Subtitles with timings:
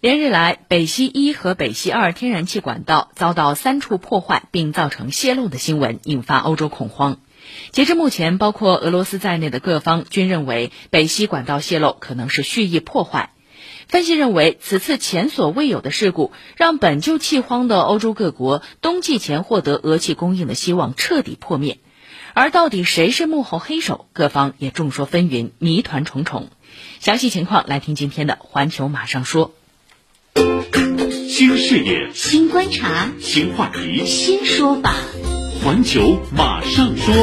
[0.00, 7.18] 连日来，北溪一和北溪二天然气管道遭到三处破坏并造成泄漏的新闻，引发欧洲恐慌。
[7.72, 13.32] 截至目前，包括俄罗斯在内的各方均认为北溪管道泄漏可能是蓄意破坏。
[13.88, 21.78] 分析认为，此次前所未有的事故让本就气荒的欧洲各国冬季前获得俄气供应的希望彻底破灭。
[22.34, 24.06] 而到底谁是幕后黑手？
[24.12, 26.50] 各方也众说纷纭，谜团重重。
[27.00, 29.48] 详细情况来听今天的《环球马上说》。
[31.38, 34.92] 新视野、新观察、新话题、新说法，
[35.62, 37.14] 环球马上说。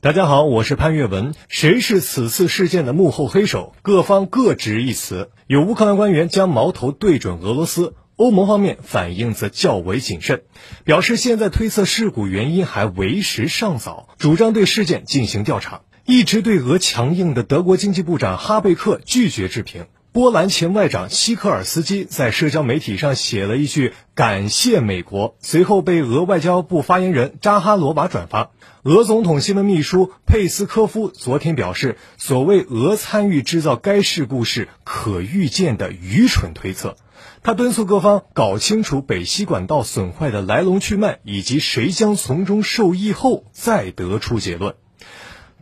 [0.00, 1.32] 大家好，我是潘越文。
[1.46, 3.76] 谁是此次事件的幕后黑手？
[3.82, 5.30] 各方各执一词。
[5.46, 10.42] 有乌克兰官员将矛头对准俄罗斯，欧盟方面反应则较为谨慎，
[10.82, 15.82] 表示现在推测事故原因还为时尚早，主张对事件进行调查。
[16.04, 19.86] 一直对俄强硬的德国经济部长哈贝克拒绝置评。
[20.12, 28.50] 波兰前外长西科尔斯基在社交媒体上写了一句“感谢美国”，随后被俄外交部发言人扎哈罗娃转发。
[28.82, 36.98] 俄总统新闻秘书佩斯科夫昨天表示，所谓俄参与制造该事故是可预见的愚蠢推测。
[37.42, 44.74] 他敦促各方搞清楚北溪管道损坏的来龙去脉，以及谁将从中受益后再得出结论。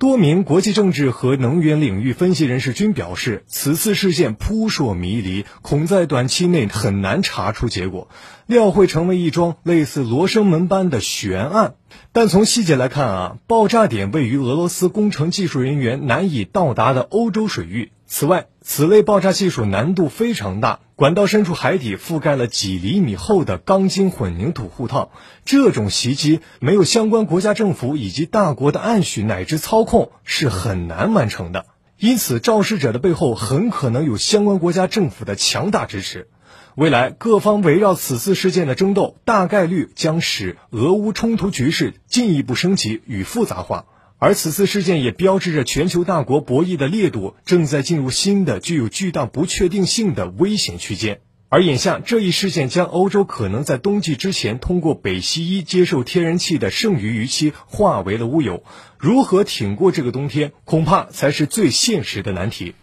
[0.01, 8.09] 多名国际政治和能源领域分析人士均表示，此次事件扑朔迷离，恐在短期内很难查出结果，
[8.47, 11.75] 料会成为一桩类似罗生门般的悬案。
[12.12, 17.93] 但从细节来看啊，爆炸点位于俄罗斯工程技术人员难以到达的欧洲水域。
[18.12, 25.12] 此外，此类爆炸技术难度非常大，管道深处海底覆盖了几厘米厚的钢筋混凝土护套，
[25.44, 31.66] 这种袭击没有相关国家政府以及大国的暗许乃至操控是很难完成的。
[31.98, 36.27] 因此，肇事者的背后很可能有相关国家政府的强大支持。
[36.75, 43.84] 未来各方围绕此次事件的争斗，大概率将使俄乌冲突局势进一步升级与复杂化。
[44.22, 51.22] 而此次事件也标志着全球大国博弈的烈度正在进入新的具有巨大不确定性的危险区间。
[51.48, 58.62] 而眼下这一事件将欧洲可能在冬季之前通过北溪一接受天然气的剩余预期化为了乌有。
[58.98, 62.75] 如何挺过这个冬天，恐怕才是最现实的难题。